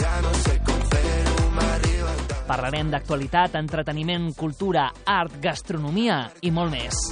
Ja 0.00 0.14
no 0.24 0.32
sé 0.42 0.58
com 0.66 0.80
fer-ho, 0.92 1.50
m'arriba 1.56 2.12
el 2.12 2.22
temps. 2.30 2.46
Parlarem 2.48 2.90
d'actualitat, 2.92 3.56
entreteniment, 3.60 4.30
cultura, 4.38 4.88
art, 5.06 5.38
gastronomia 5.42 6.24
i 6.42 6.52
molt 6.54 6.74
més. 6.74 7.04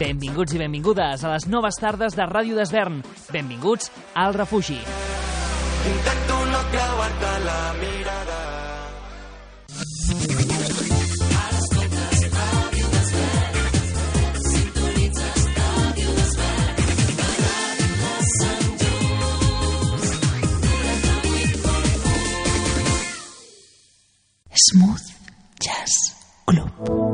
Benvinguts 0.00 0.54
i 0.56 0.60
benvingudes 0.62 1.24
a 1.24 1.34
les 1.34 1.44
noves 1.52 1.76
tardes 1.76 2.16
de 2.16 2.24
Ràdio 2.24 2.56
d'Esvern. 2.56 3.02
Benvinguts 3.34 3.90
al 4.16 4.32
refugi. 4.38 4.80
Intento 5.90 6.39
Smooth 24.68 25.00
Jazz 25.58 25.94
Club. 26.46 27.09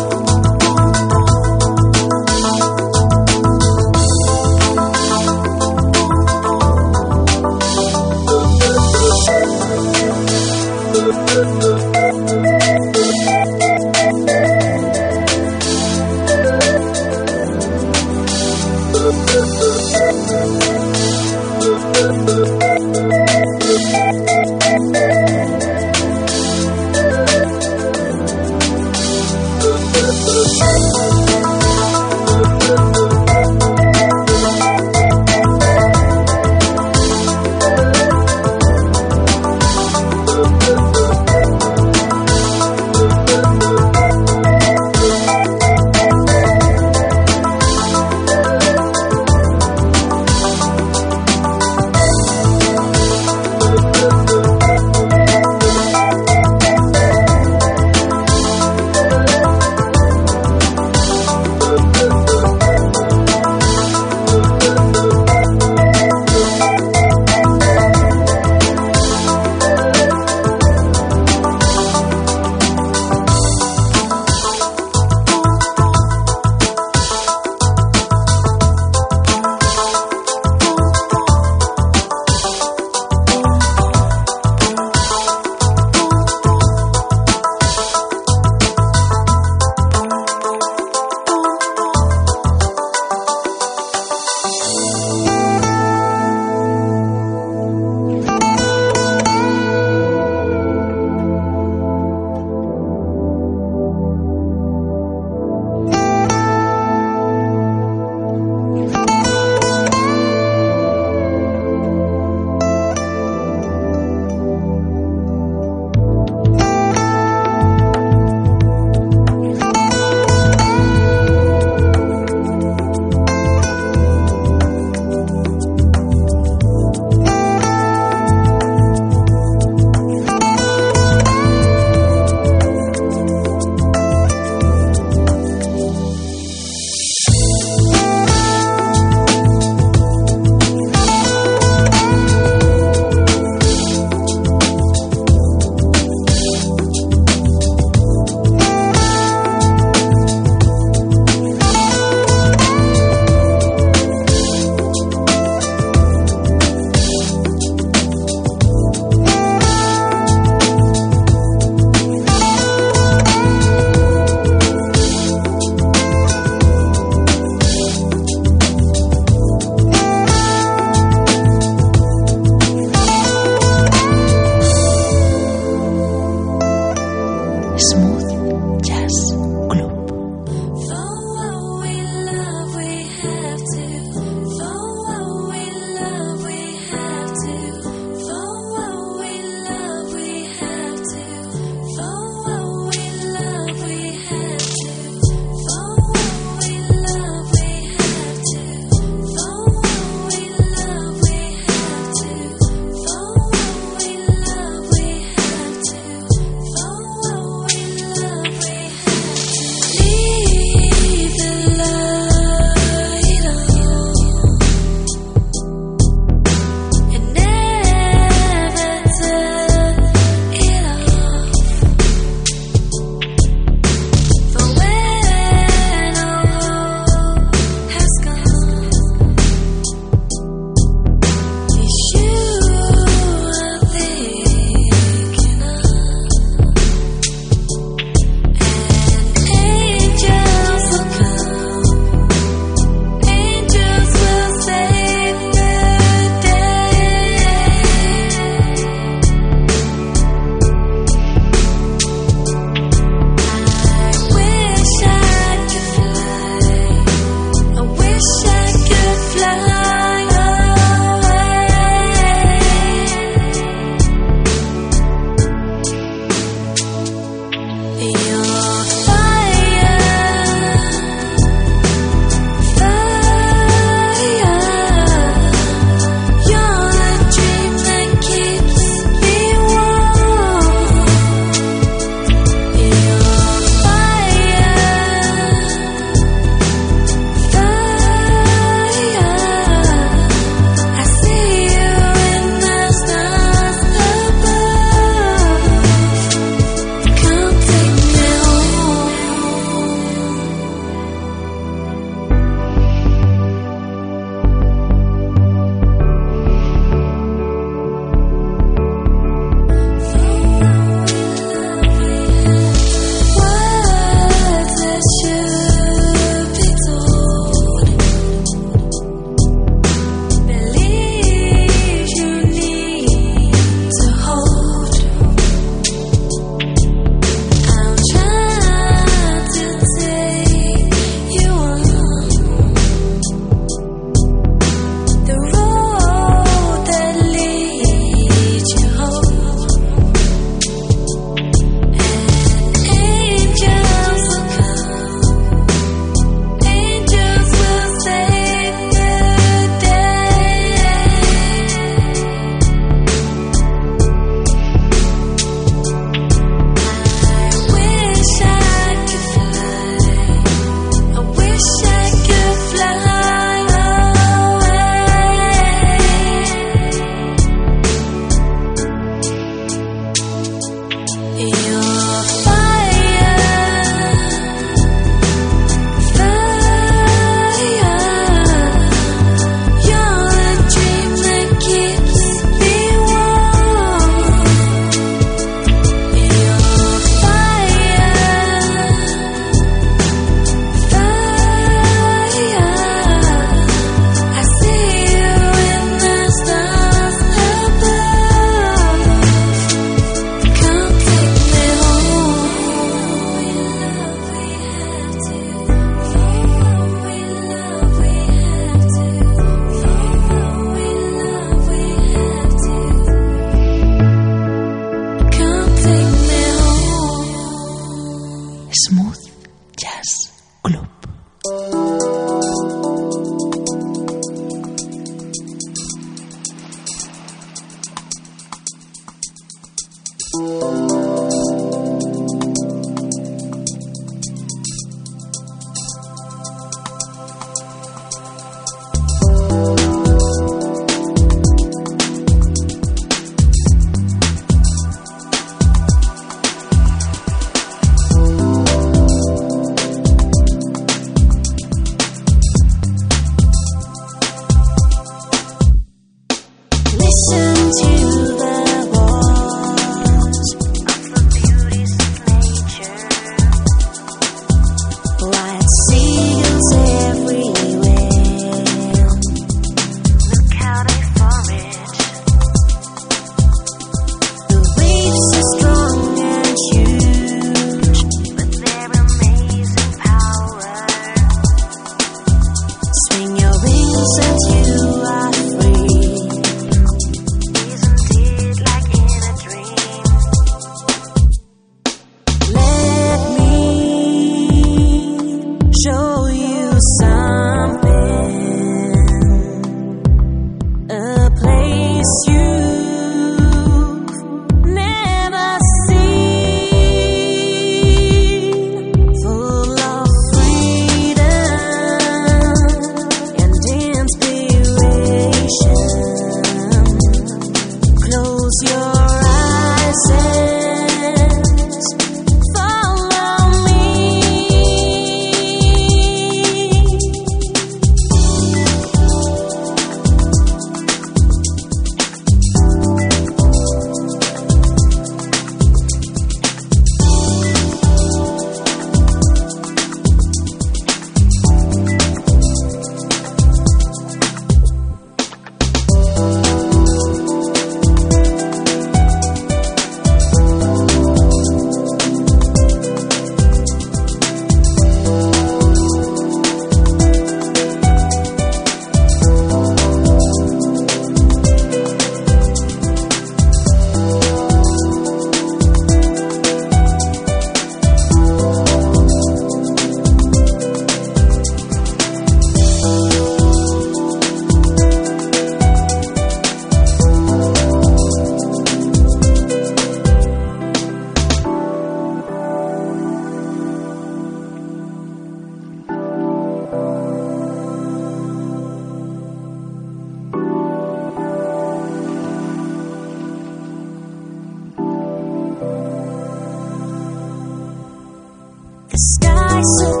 listen. 599.61 600.00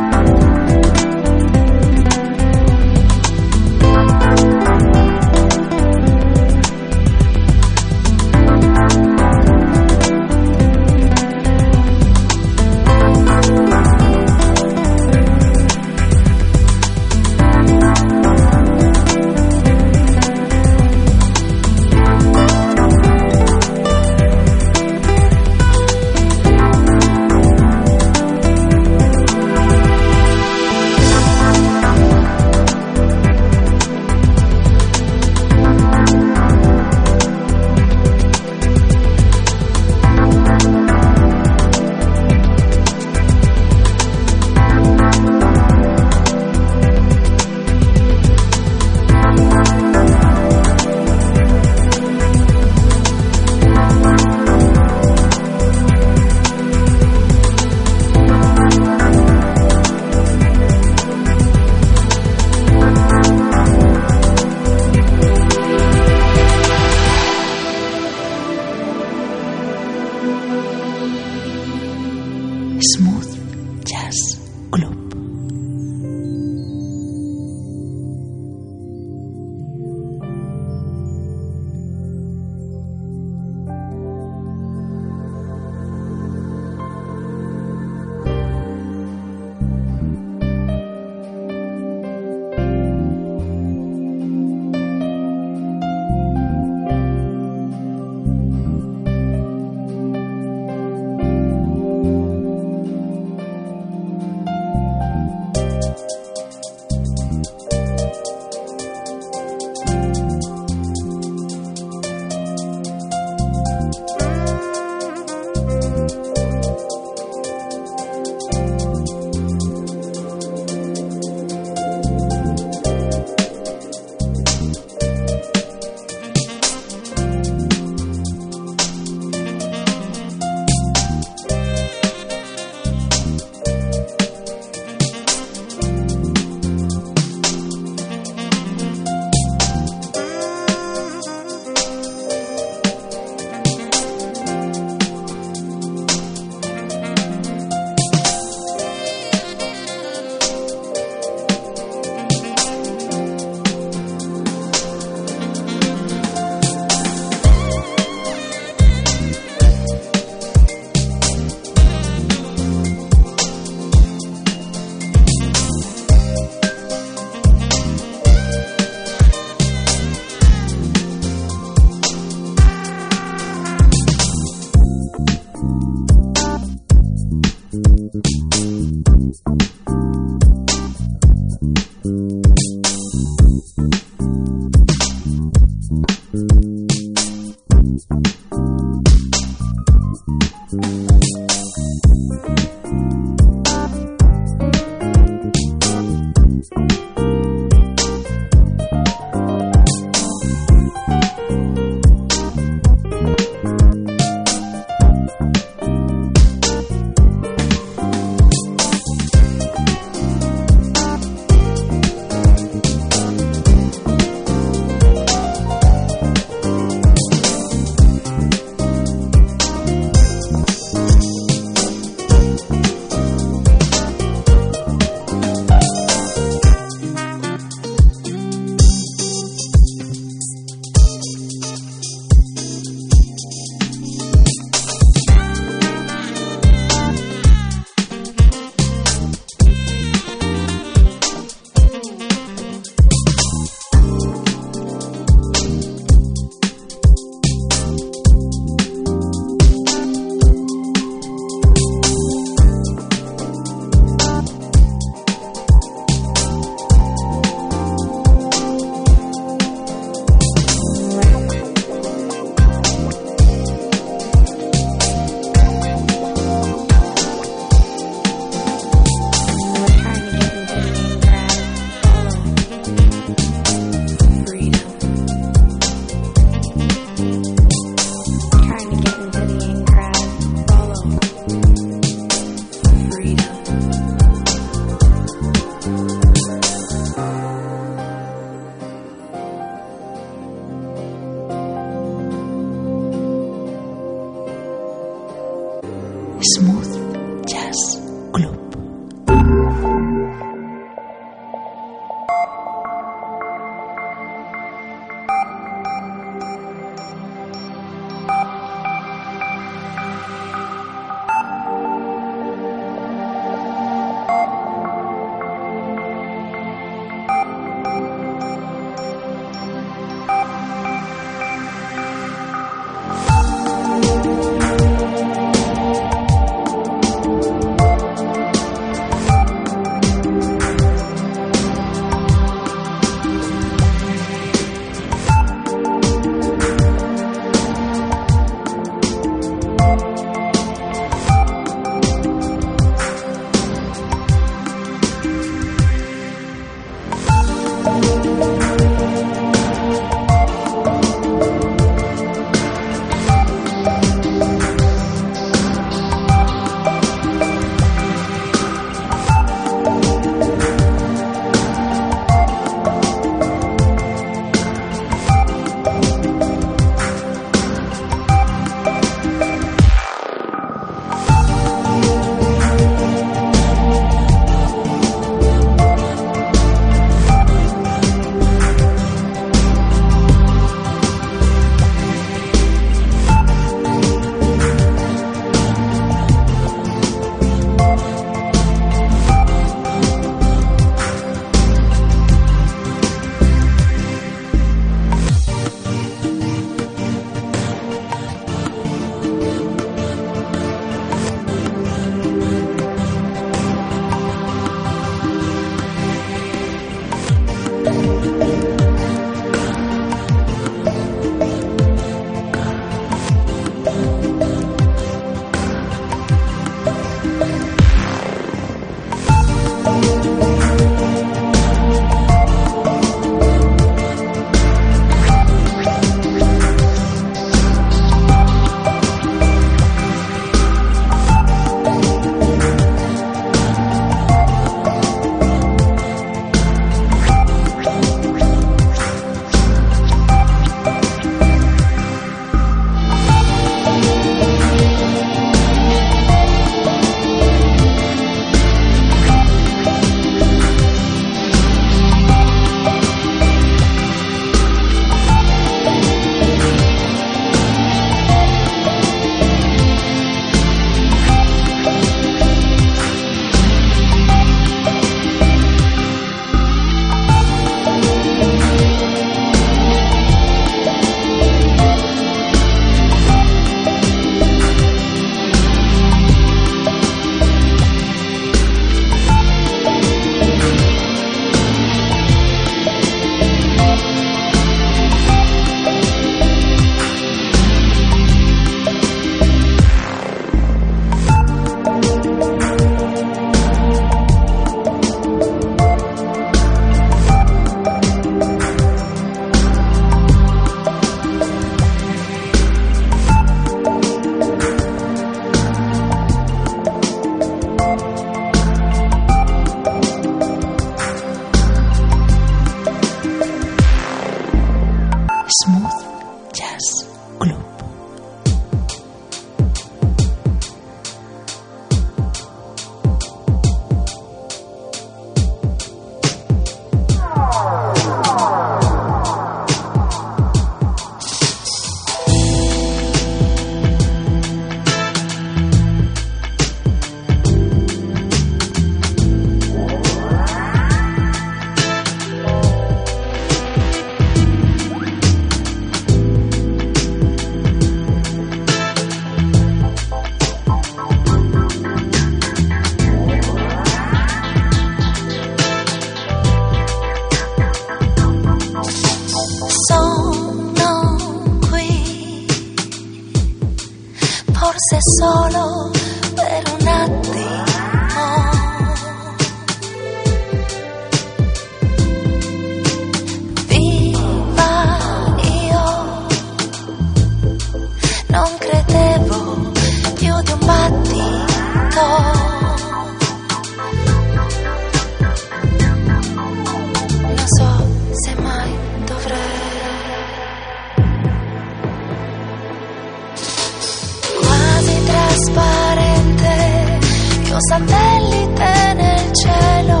satellite 597.60 598.94
nel 598.94 599.32
cielo, 599.32 600.00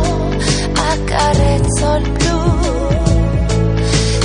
accarezzo 0.74 1.94
il 1.96 2.10
blu, 2.10 2.40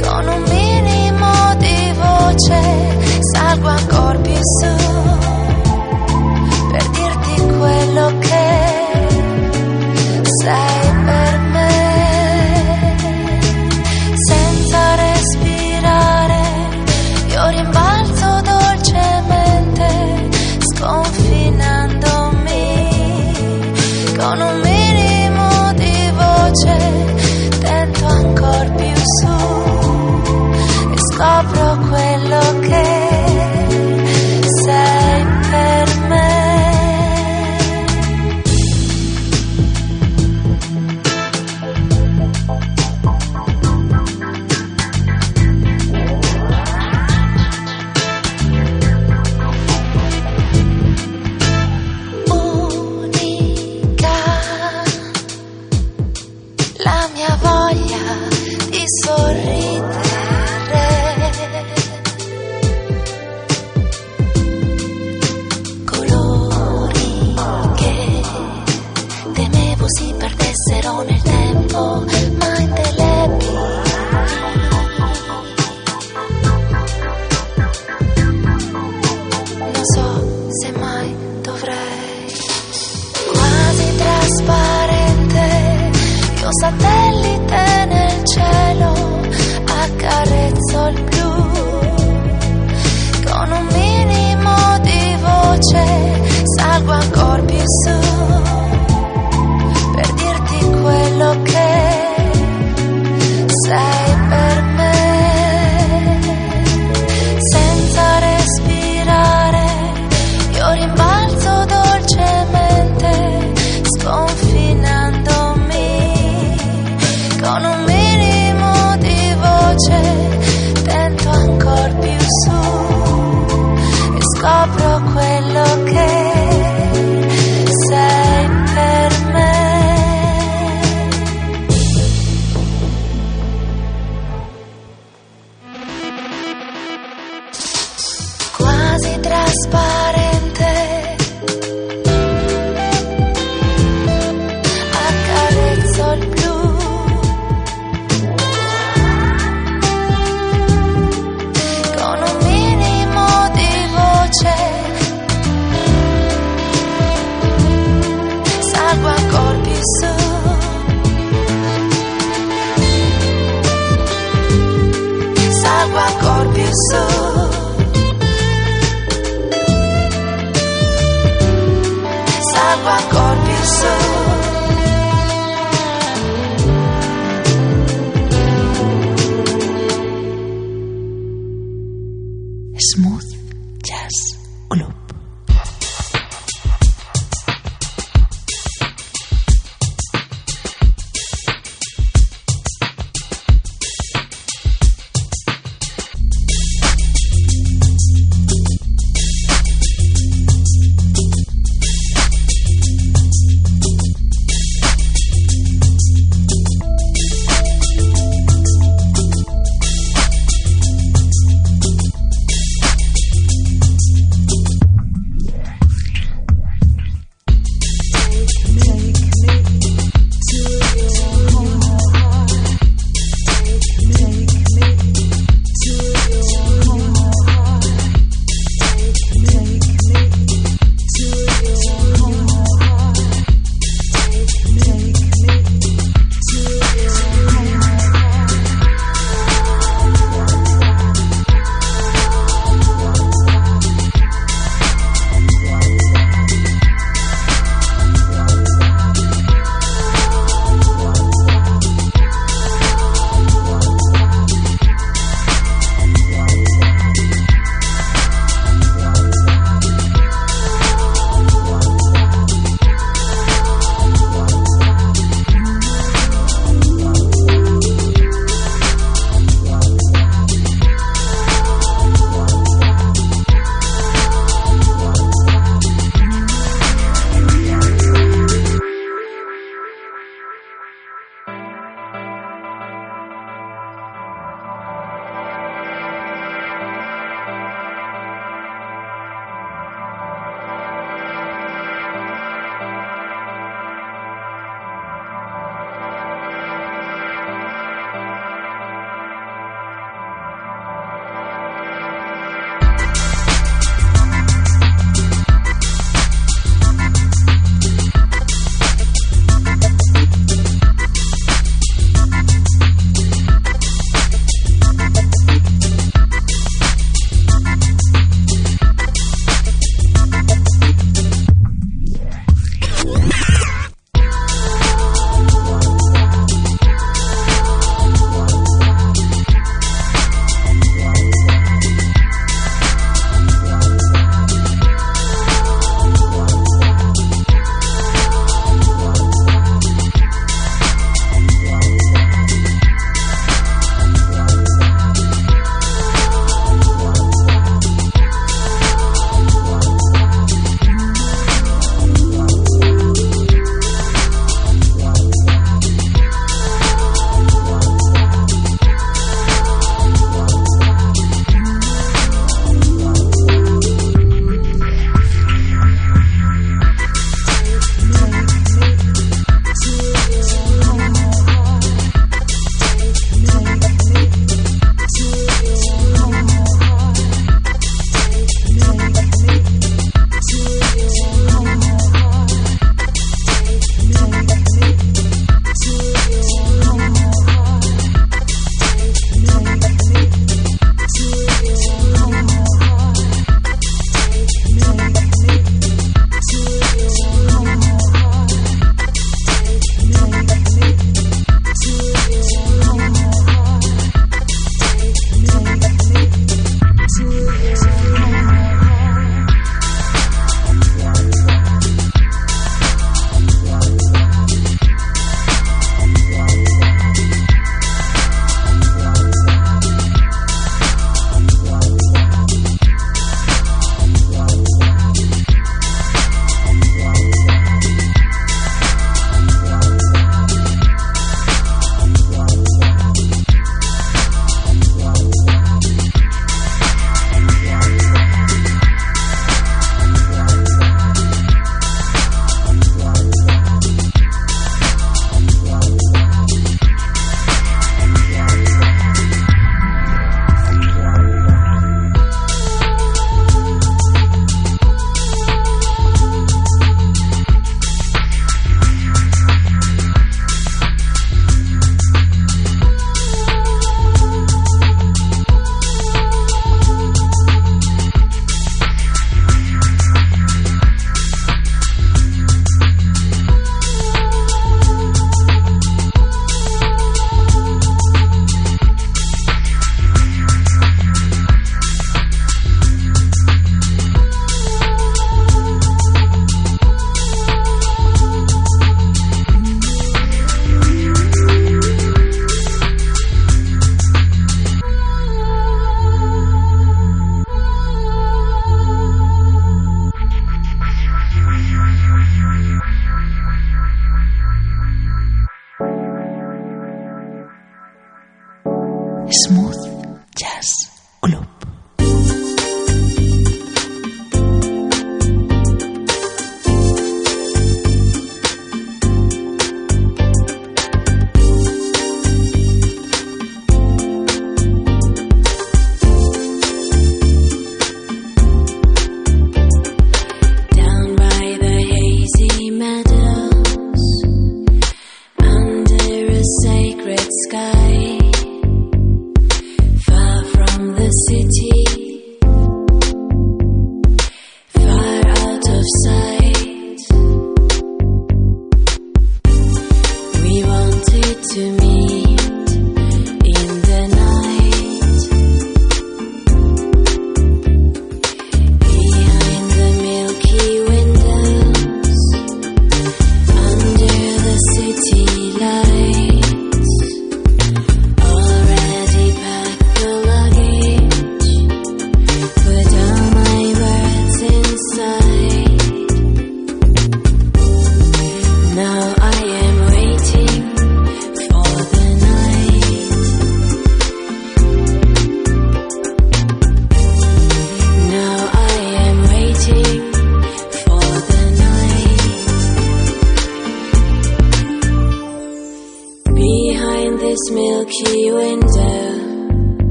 con 0.00 0.28
un 0.28 0.42
minimo 0.48 1.54
di 1.58 1.92
voce 1.94 2.60
salgo 3.32 3.68
ancora 3.68 4.18
più 4.18 4.34
su. 4.34 4.85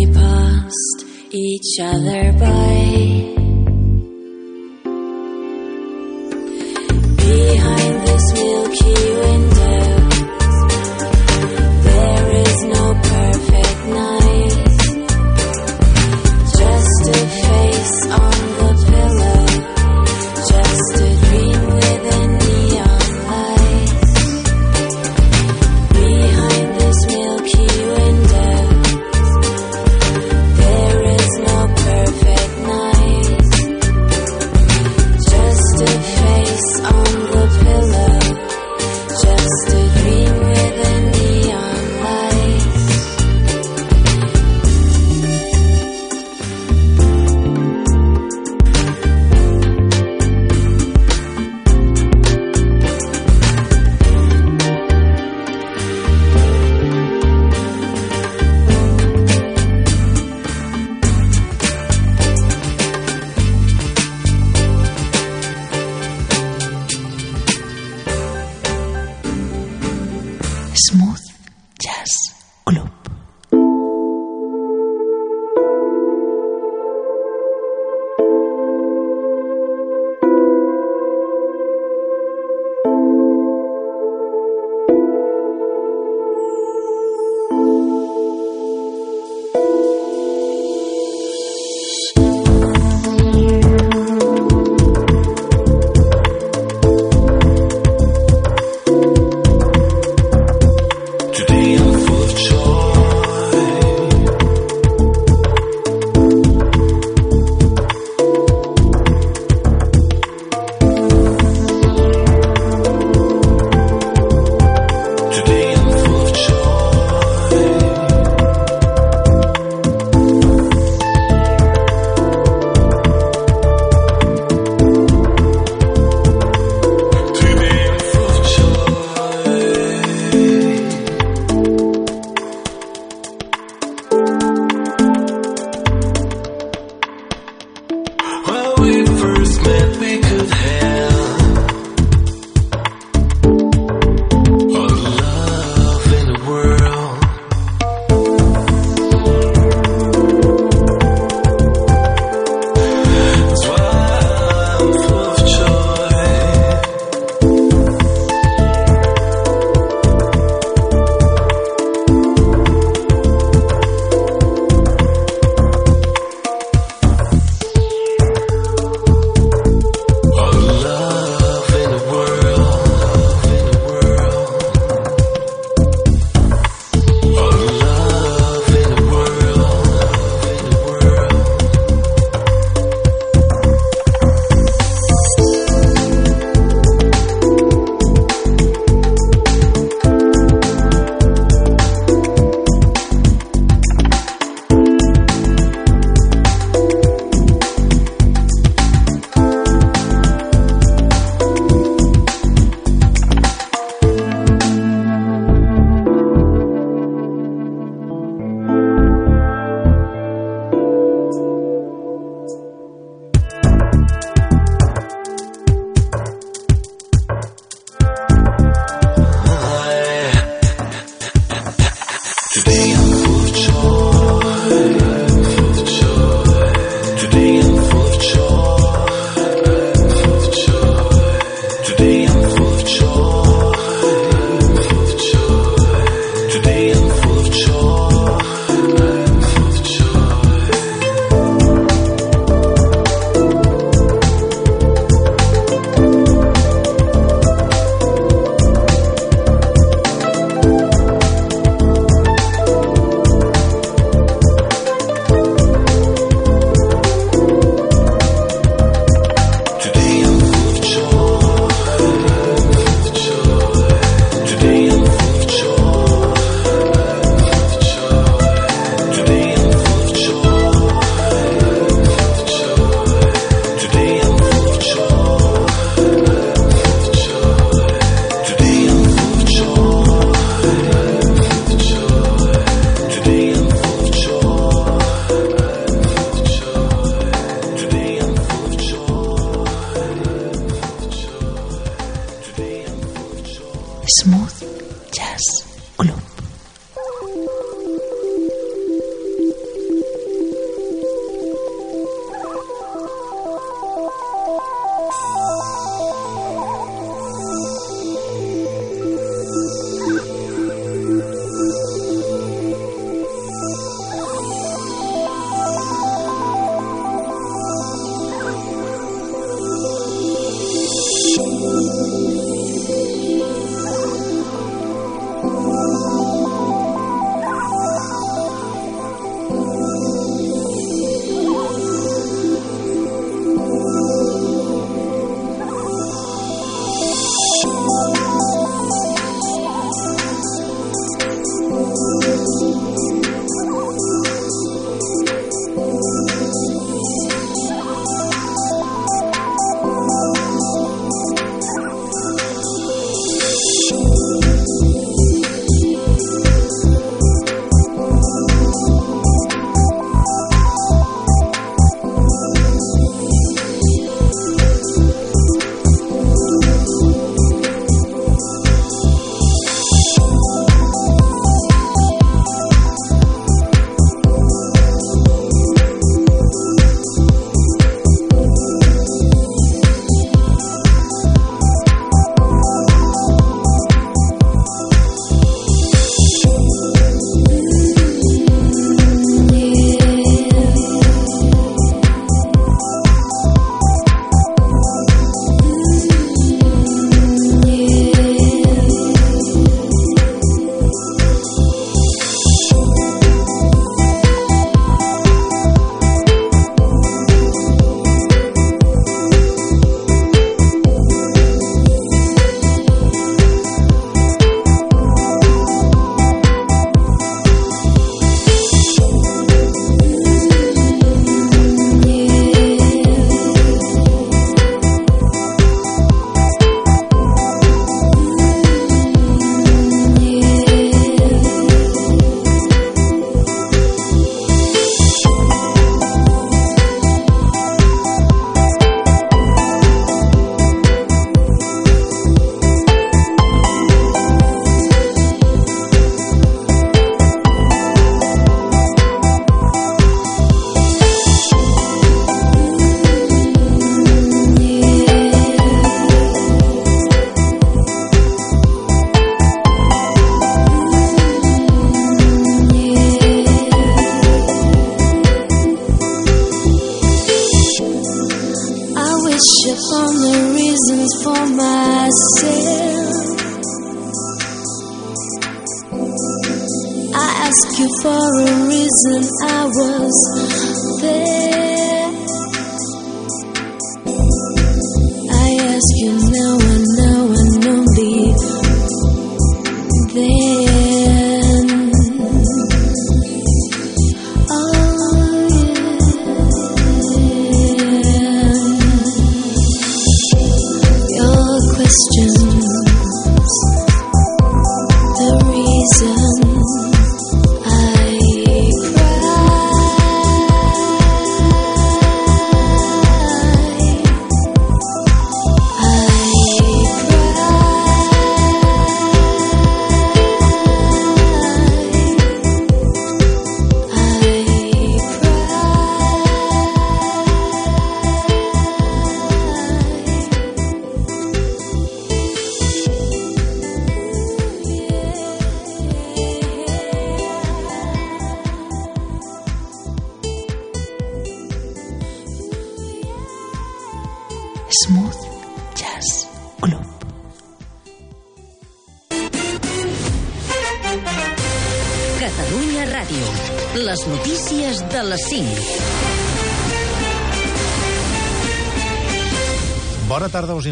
We 0.00 0.14
passed 0.14 1.04
each 1.30 1.78
other 1.80 2.32
by. 2.32 3.39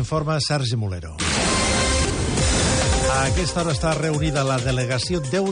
informa 0.08 0.40
Sergi 0.40 0.74
Molero. 0.74 1.16
A 3.12 3.16
aquesta 3.28 3.60
hora 3.60 3.74
està 3.76 3.90
reunida 3.92 4.40
la 4.40 4.56
delegació 4.56 5.20
d'Euro 5.20 5.44